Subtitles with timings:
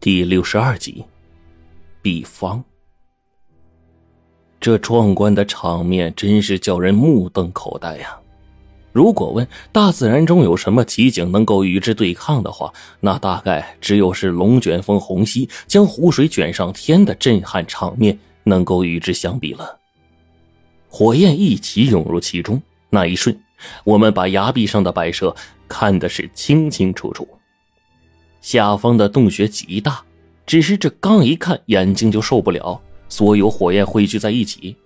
[0.00, 1.04] 第六十二集，
[2.00, 2.62] 比方。
[4.60, 8.16] 这壮观的场面真是叫人目瞪口呆呀！
[8.92, 19.76] 如果问大自然中有什么奇景能够与之对抗的话，那大概只有是龙卷风虹吸将湖水卷上天的震撼场面能够与之相比了。
[20.88, 23.36] 火焰一起涌入其中，那一瞬，
[23.82, 25.34] 我们把崖壁上的摆设
[25.66, 27.28] 看的是清清楚楚。
[28.40, 30.02] 下方的洞穴极大，
[30.46, 32.80] 只是这刚一看，眼睛就受不了。
[33.08, 34.76] 所有火焰汇聚在一起，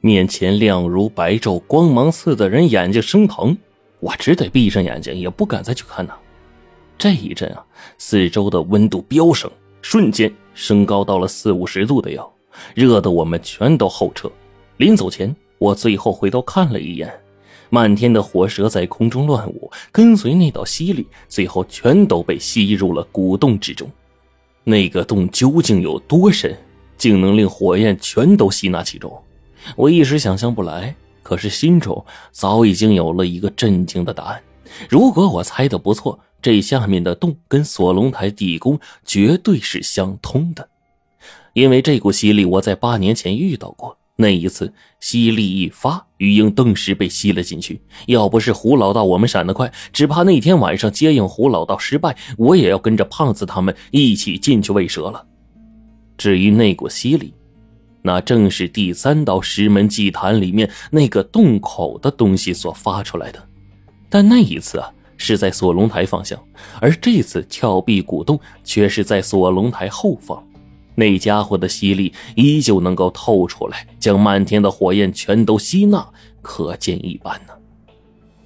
[0.00, 3.56] 面前亮如白昼，光芒刺得人眼睛生疼。
[4.00, 6.14] 我只得闭上眼睛，也不敢再去看呐。
[6.98, 7.64] 这一阵啊，
[7.98, 9.50] 四周的温度飙升，
[9.80, 12.32] 瞬间升高到了四五十度的哟，
[12.74, 14.30] 热得我们全都后撤。
[14.76, 17.12] 临走前，我最后回头看了一眼。
[17.74, 23.90] 漫天的火舌在空中乱舞，跟随那道吸力，最后全都被吸入了古洞之中。
[24.62, 26.54] 那个洞究竟有多深，
[26.98, 29.10] 竟能令火焰全都吸纳其中？
[29.74, 34.42] 我一时想象不来，可是心中早已经有了一个震惊的答案。
[34.86, 40.68] 如果我猜的不错，这下面的洞跟锁龙台地宫绝对是相通的，
[41.54, 43.96] 因为这股吸力我在八年前遇到过。
[44.16, 47.80] 那一次吸力一发，玉英顿时被吸了进去。
[48.06, 55.24] 要不是胡老道我们闪得快，只怕那天晚上接应胡老道失败，我也要跟着胖子他们一起进去喂蛇了。
[56.18, 57.32] 至于那股吸力，
[58.02, 63.42] 那正是第三道石门祭坛里面那个洞口的东西所发出来的。
[64.10, 66.38] 但那一次啊，是在锁龙台方向，
[66.80, 70.44] 而这次峭壁古洞却是在锁龙台后方。
[70.94, 76.06] 那家伙的吸力依旧能够透出来，将漫天的火焰全都吸纳，
[76.40, 77.54] 可见一斑呢。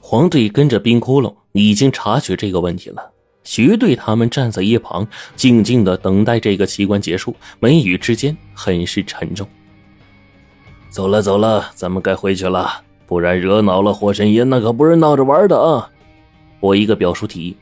[0.00, 3.10] 黄队跟着冰窟窿已经察觉这个问题了，
[3.44, 9.46] 徐队他们站在一旁，静静的等待这个奇观结束，眉宇之间很是沉重。
[10.88, 15.90] 走了走了，咱们该回去了，不然惹恼了火神爷，那可不是闹着玩的啊！
[16.60, 17.56] 我一个表叔提议，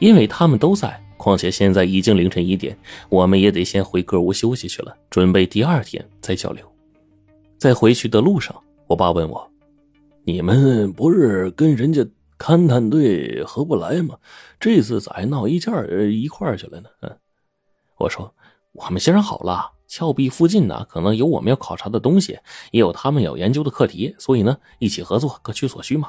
[0.00, 1.00] 因为他们都在。
[1.22, 2.76] 况且现在已经凌晨一点，
[3.08, 6.66] 我们也得先回各屋休息去了，准备第二天再交流。
[7.58, 8.52] 在回去的路上，
[8.88, 9.48] 我爸问我
[10.26, 12.04] ：“你们不是跟人家
[12.40, 14.18] 勘探队合不来吗？
[14.58, 15.72] 这次咋还闹一件
[16.10, 17.16] 一块去了呢？”嗯，
[17.98, 18.34] 我说
[18.74, 22.36] ：“我们协商好了，峭壁附近呢，可能有我们要考察的东西，
[22.72, 26.08] 也有他们要研究的课题，所以呢，一起合作，各取所需嘛。”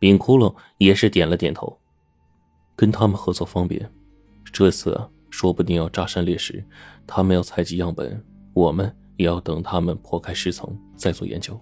[0.00, 1.78] 冰窟窿也是点了点头，
[2.74, 3.88] 跟他们合作方便。
[4.52, 6.62] 这次说不定要炸山裂石，
[7.06, 11.58] 他们要采集样本，我们也要等他们破开石层再做研究。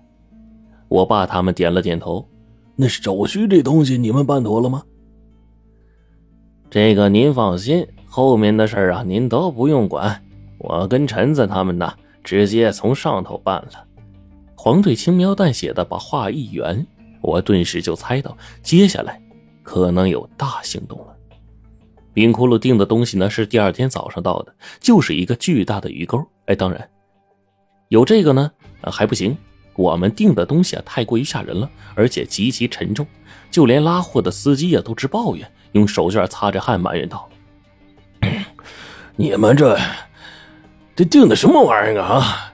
[0.89, 2.29] 我爸他们点了点头。
[2.75, 4.83] 那手续这东西你们办妥了吗？
[6.71, 10.23] 这个您放心，后面的事啊您都不用管，
[10.59, 11.93] 我跟陈子他们呢
[12.25, 13.87] 直接从上头办了。
[14.57, 16.87] 黄队轻描淡写的把话一圆，
[17.21, 19.21] 我顿时就猜到接下来
[19.63, 21.17] 可能有大行动了。
[22.13, 26.21] 冰窟窿订的东西呢，是第二天早上到的，就是一个巨大的鱼钩。
[26.47, 26.89] 哎，当然，
[27.89, 28.51] 有这个呢，
[28.83, 29.37] 还不行。
[29.77, 33.07] 我们订的东西啊，太过于吓人了，而且极其沉重，
[33.51, 37.29] 就连拉货的司机啊都直抱怨，用手绢擦着汗埋怨道
[39.17, 39.79] ：“你们这
[40.95, 42.53] 这订的什么玩意儿啊？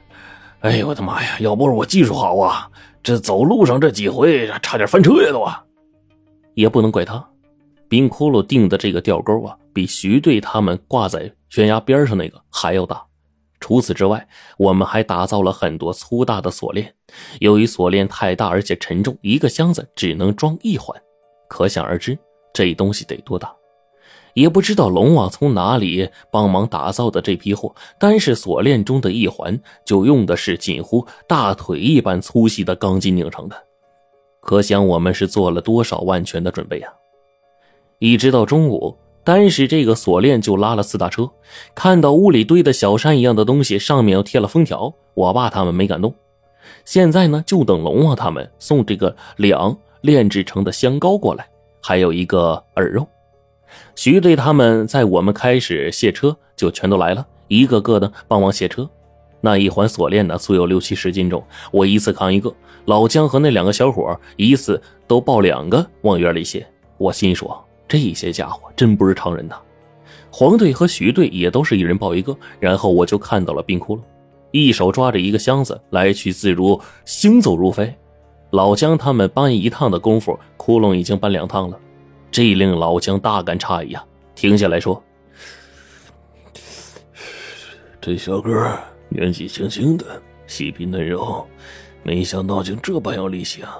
[0.61, 1.37] 哎呦我的妈呀！
[1.41, 2.71] 要不是我技术好啊，
[3.03, 5.65] 这走路上这几回差点翻车呀都啊！
[6.55, 7.27] 也不能怪他。”
[7.89, 13.03] 冰窟窿钉的这个吊钩啊，比徐队他们挂在悬崖边上那个还要大。
[13.59, 16.95] 除此之外，我们还打造了很多粗大的锁链。
[17.41, 21.01] 由于锁链太大而且沉重，一个箱子只能装一环，
[21.49, 22.19] 可想而知
[22.53, 23.53] 这东西得多大。
[24.35, 33.57] 也不知道龙王从哪里帮忙打造的这批货，单是锁链中的一环就用的是近乎大腿一般粗细的钢筋拧成的，
[34.43, 36.93] 可想我们是做了多少万全的准备啊！
[37.99, 41.31] 一直到中午，单是这个锁链就拉了四大车。
[41.75, 46.15] 看到屋里堆的小山一样的东西，上面又贴了封条，我爸他们没敢动。
[46.85, 51.49] 现在呢，就等龙王他们送这个两炼制成的香膏过来，
[51.81, 53.07] 还有一个耳肉。
[53.95, 58.89] 徐队他们在我们开始卸车，就全都来了，一个个的帮忙卸车。
[59.41, 62.53] 那一环锁链呢，足有六七十斤重，我一次扛一个。
[62.85, 66.67] 老姜和那两个小伙一次都抱两个往院里卸。
[66.99, 67.66] 我心说。
[67.89, 69.57] 这些家伙真不是常人呐！
[70.31, 74.01] 黄队和徐队也都是一人抱一个，然后我就看到了冰窟窿，
[74.51, 77.95] 一手抓着一个箱子，来去自如，行走如飞。
[78.51, 81.79] 老姜他们搬一趟的功夫，窟窿已经搬两趟了，
[82.31, 84.05] 这令老姜大感诧异啊！
[84.35, 85.03] 停下来说
[88.01, 88.71] ：“这小哥
[89.09, 91.47] 年纪轻轻的，细皮嫩肉，
[92.03, 93.79] 没想到竟这般有力气啊！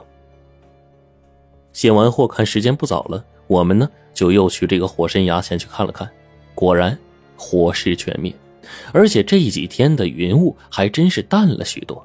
[1.73, 6.09] 卸完货，看时间不早了，我们呢就又去这个火神崖前去看了看。
[6.55, 6.99] 果然，
[7.37, 8.35] 火势全灭，
[8.93, 12.05] 而且这几天的云雾还真是淡了许多。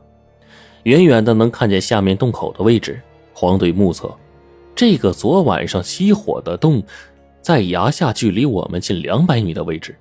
[0.84, 3.02] 远远的能看见下面洞口的位置。
[3.34, 4.14] 黄队目测，
[4.76, 6.84] 这个昨晚上熄火的洞，
[7.42, 9.96] 在崖下距离我们近两百米的位置。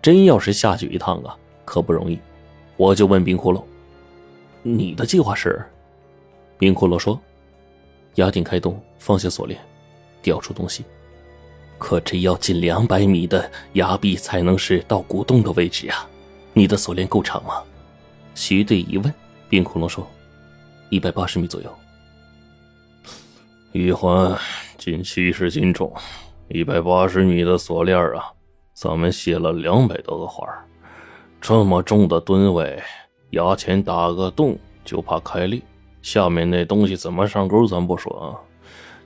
[0.00, 2.18] 真要是下去一趟啊，可不容易。
[2.76, 3.62] 我就问冰窟窿
[4.62, 5.60] ：“你的计划是？”
[6.58, 7.20] 冰窟窿说
[8.14, 9.60] ：“崖顶开洞，放下锁链，
[10.26, 10.84] 掉出东西。
[11.78, 16.04] 可这要近两百米的崖壁才能是到古洞的位置啊！
[16.52, 17.62] 你的锁链够长吗？”
[18.34, 19.14] 徐队一问，
[19.48, 20.04] 冰窟窿说
[20.90, 21.72] ：“一百八十米左右。”
[23.70, 24.36] 玉环
[24.76, 25.94] 近七十斤重，
[26.48, 28.32] 一百八十米的锁链啊！
[28.72, 30.48] 咱们卸了两百多个环
[31.40, 32.82] 这么重的吨位，
[33.30, 35.62] 牙前打个洞就怕开裂。
[36.02, 38.26] 下面那东西怎么上钩，咱不说啊，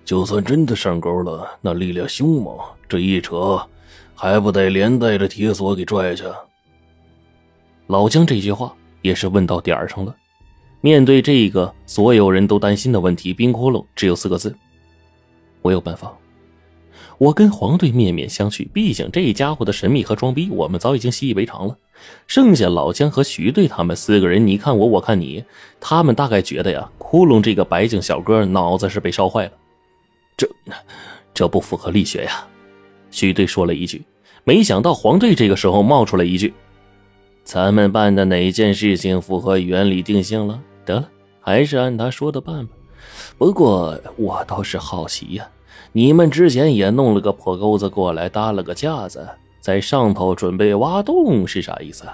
[0.04, 2.58] 就算真的上钩了，那力量凶猛，
[2.88, 3.60] 这一扯，
[4.14, 6.24] 还不得连带着铁锁给拽下？
[7.86, 10.14] 老姜这句话也是问到点儿上了。
[10.80, 14.56] 面对这个所有人都担心的问题，冰窟窿只有四个字：
[15.62, 16.12] 我有办法。
[17.18, 21.76] 我跟黄队面面相觑，毕竟这家伙的神秘和装逼，我们早已经习以为常了。
[22.26, 25.44] 剩下老姜和徐队他们四个人，你看我，我看你，
[25.78, 29.52] 他们大概觉得呀，窟窿这个白净小哥脑子是被烧坏了。
[30.40, 30.48] 这，
[31.34, 32.46] 这不符合力学呀。
[33.10, 34.02] 徐队说了一句，
[34.44, 36.54] 没想到黄队这个时候冒出来一句
[37.44, 40.58] ：“咱们办的哪件事情符合原理定性了？
[40.86, 41.08] 得了，
[41.40, 42.72] 还是按他说的办吧。
[43.36, 45.46] 不过我倒是好奇呀。”
[45.92, 49.28] 你们之前也弄了个破钩子过来，搭了个架子，
[49.60, 52.04] 在上头准备挖洞，是啥意思？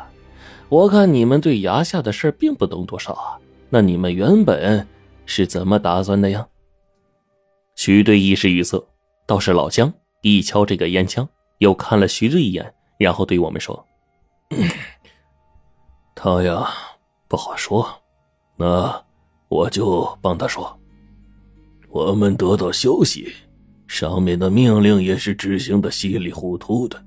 [0.70, 3.36] 我看你们对崖下的事并不懂多少啊。
[3.68, 4.86] 那你们原本
[5.26, 6.46] 是怎么打算的呀？
[7.76, 8.84] 徐队一时语塞，
[9.26, 9.92] 倒是老姜
[10.22, 11.28] 一敲这个烟枪，
[11.58, 13.86] 又看了徐队一眼，然后对我们说
[16.16, 16.66] ：“他呀，
[17.28, 17.86] 不好说。
[18.56, 19.04] 那
[19.48, 20.76] 我就帮他说。
[21.90, 23.32] 我们得到消息。”
[23.86, 27.00] 上面的命令也是执行的稀里糊涂的。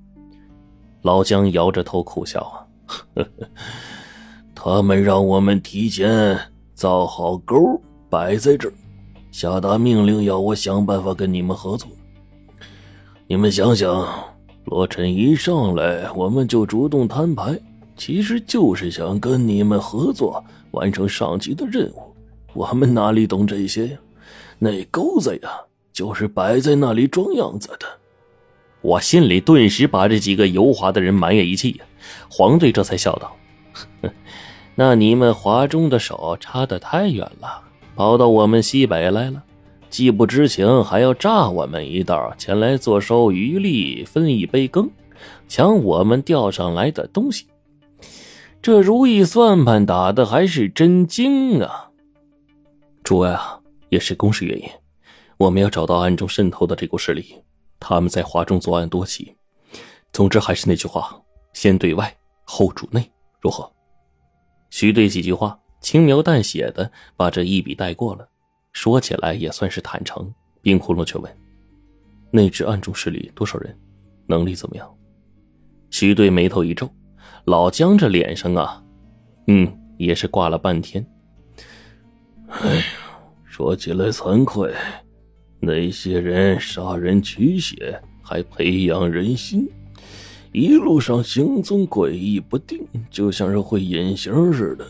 [1.01, 2.63] 老姜摇着头苦笑啊，
[4.56, 6.39] 他们让我们提前
[6.74, 8.74] 造好钩摆在这儿，
[9.31, 11.87] 下达命令要我想办法跟你们合作。
[13.27, 14.07] 你们想想，
[14.65, 17.59] 罗晨一上来我们就主动摊牌，
[17.95, 22.01] 其实就是想跟你们合作，完成上级的任务。
[22.53, 23.97] 我们哪里懂这些呀？
[24.57, 25.49] 那钩子呀！
[25.91, 27.85] 就是摆在那里装样子的，
[28.79, 31.85] 我心里顿时把这几个油滑的人埋怨一气呀。
[32.29, 33.35] 黄队这才笑道
[34.75, 37.61] ：“那你们华中的手差得太远了，
[37.99, 39.43] 跑到我们西北来了，
[39.89, 44.89] 既不知情，还要炸我们一道，前来坐收渔利，分一杯羹，
[45.49, 47.47] 抢我们钓上来的东西。
[48.61, 51.91] 这如意算盘打的还是真精啊！
[53.03, 53.59] 主啊，
[53.89, 54.65] 也是公事原因。”
[55.35, 57.35] 我们要找到暗中渗透的这股势力，
[57.81, 59.35] 他们在华中作案多起。
[60.13, 62.15] 总之还是那句话，先对外，
[62.45, 63.11] 后主内，
[63.41, 63.69] 如何？
[64.69, 68.28] 徐队几句话轻描淡写的把这一笔带过了，
[68.74, 70.31] 说起来也算是坦诚。
[70.62, 71.38] 冰窟窿却问
[72.31, 73.76] ：“那支暗中势力多少人？
[74.28, 74.90] 能力怎么样？”
[75.90, 76.90] 徐队眉头一皱，
[77.45, 78.83] 老姜这脸上啊，
[79.48, 81.06] 嗯，也是挂了半天。
[82.50, 82.83] 哎呀，
[83.45, 84.74] 说起来惭愧。
[85.62, 89.69] 那些人杀人取血，还培养人心，
[90.52, 94.86] 一路上行踪诡异不定，就像是会隐形似的。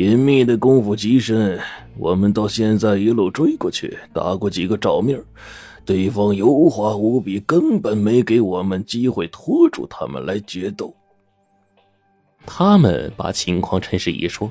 [0.00, 1.60] 隐秘的功夫极深，
[1.98, 5.22] 我们到现在一路追过去，打过几个照面，
[5.84, 10.90] 对方油滑无比，根本没给我们机会拖住他们来决斗。
[12.46, 14.50] 他们把情况趁势一说，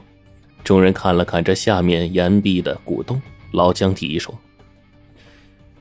[0.64, 3.20] 众人看了看这下面岩壁的古洞，
[3.52, 4.38] 老姜提议说。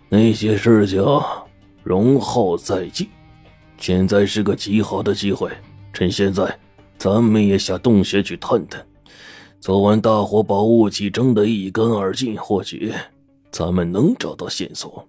[0.08, 1.04] 那些事情
[1.82, 3.06] 容后再记，
[3.76, 5.50] 现在是个极好的机会。
[5.92, 6.58] 趁现在，
[6.96, 8.82] 咱们也下洞穴去探探。
[9.60, 12.92] 昨晚大火把雾气蒸得一干二净，或许
[13.50, 15.06] 咱们能找到线索。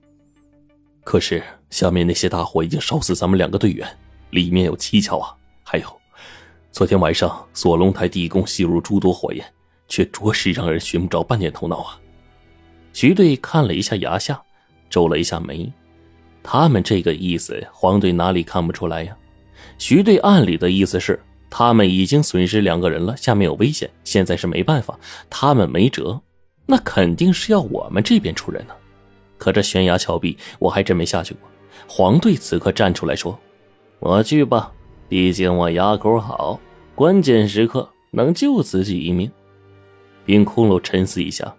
[1.03, 3.87] 可是下面那些大火已经烧死咱们两个队员，
[4.31, 5.35] 里面有蹊跷啊！
[5.63, 6.01] 还有，
[6.71, 9.45] 昨天晚上锁龙台地宫吸入诸多火焰，
[9.87, 11.99] 却着实让人寻不着半点头脑啊！
[12.91, 14.41] 徐队看了一下崖下。
[14.89, 15.71] 皱了一下眉，
[16.41, 19.15] 他们这个意思，黄队哪里看不出来呀？
[19.77, 26.21] 徐队暗里的意思是，他们已经损失两个人了，下面有危险，现在是没办法，他们没辙，
[26.65, 28.73] 那肯定是要我们这边出人呢。
[29.37, 31.49] 可这悬崖峭壁，我还真没下去过。
[31.87, 33.39] 黄队此刻站出来说
[33.99, 34.71] ：“我去吧，
[35.07, 36.59] 毕竟我牙口好，
[36.93, 39.31] 关键时刻能救自己一命。”
[40.25, 41.51] 冰窟窿沉思一下，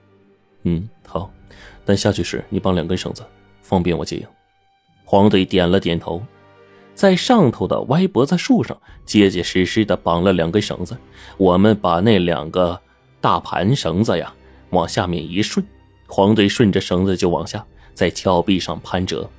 [0.63, 1.29] 嗯，好，
[1.85, 3.25] 但下去时你绑两根绳子，
[3.63, 4.27] 方便我接应。
[5.05, 6.23] 黄队点了点头，
[7.01, 8.77] 在上头的歪脖子树上
[9.07, 10.95] 结结实实的绑了两根绳子。
[11.39, 12.79] 我们把那两个
[13.23, 14.31] 大盘绳子呀
[14.69, 15.65] 往下面一顺。
[16.07, 17.65] 黄队顺着绳子就往下，
[17.95, 19.31] 在峭壁上攀折，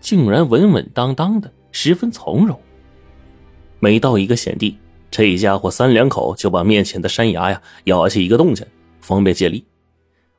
[0.00, 2.56] 竟然稳稳当当的，十分从容。
[3.80, 4.78] 每到一个险地，
[5.10, 8.64] 这家伙三两口就把面前的山崖呀咬下一个洞去，
[9.00, 9.64] 方便借力。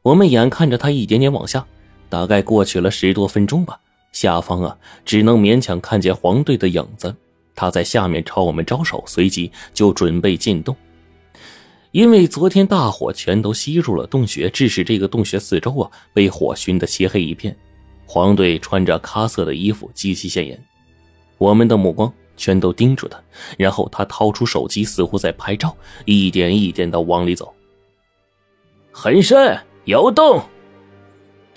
[0.02, 1.66] 我们眼看着他一点点往下，
[2.08, 3.82] 大概过去了十多分钟吧，
[4.20, 7.16] 下方啊只能勉强看见黄队的影子，
[7.56, 10.76] 他在下面朝我们招手，随即就准备进洞。
[11.92, 17.56] 因为昨天大火全都吸入了洞穴，致使这个洞穴四周啊被火熏得漆黑一片。
[18.06, 20.62] 黄队穿着咖色的衣服，极其显眼。
[21.38, 23.18] 我们的目光全都盯住他，
[23.58, 25.74] 然后他掏出手机，似乎在拍照，
[26.04, 27.54] 一点一点的往里走。
[28.92, 30.44] 很深，有洞。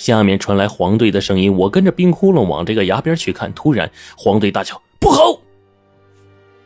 [0.03, 3.53] 下面传来黄队的声音，我跟着冰窟窿往这个崖边去看。
[3.53, 5.39] 突然，黄队大叫：“不好！”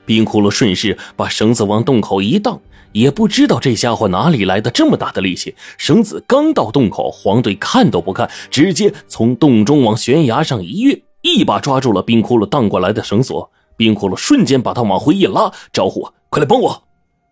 [0.06, 2.58] 冰窟窿顺势把绳子往洞口一荡。
[2.92, 5.54] 也不知道这家伙哪里来的这么大的力气。
[5.76, 13.50] 绳子刚到洞口，黄队看都不看，直接从洞中往悬崖上一跃，一把抓住了冰窟窿荡过来的绳索。
[13.76, 16.84] 冰窟窿瞬间把他往回一拉，招呼：“快来帮我！”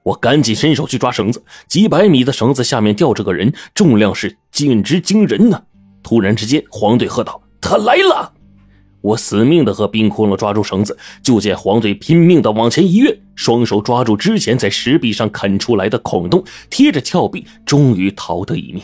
[0.05, 1.43] 我赶紧伸手去抓绳子。
[1.67, 5.63] 几百米的绳子下面吊着个人，重量是简直惊人呢。
[6.05, 8.33] 突然之间，黄队喝道：“他来了！”
[9.03, 18.83] 我死命的和冰窟窿抓住绳子，就见黄队拼命的往前一跃，双手抓住之前在石壁上啃出来的孔洞，贴着峭壁，终于逃得一命。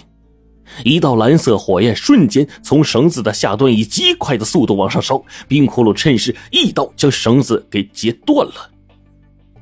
[0.84, 8.70] 一道蓝色火焰瞬间从绳子的下端以极快的速度往上烧，冰窟窿趁势一刀将绳子给截断了。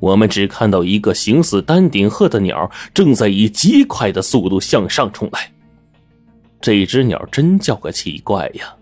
[0.00, 5.50] 我们只看到一个形似丹顶鹤的鸟正在以极快的速度向上冲来。
[6.60, 8.74] 这只鸟真叫个奇怪呀，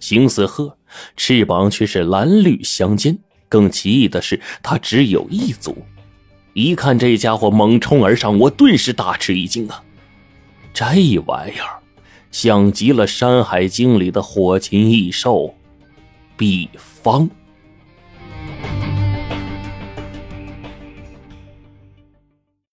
[0.00, 0.76] 形似鹤。
[1.16, 3.18] 翅膀却是蓝绿相间，
[3.48, 5.84] 更奇异的是，它只有一组。
[6.54, 9.84] 一看这家伙猛冲而上，我顿时大吃一惊啊！
[10.72, 10.84] 这
[11.26, 11.78] 玩意儿
[12.30, 15.54] 像极了《山海经》里的火禽异兽——
[16.38, 17.28] 毕方。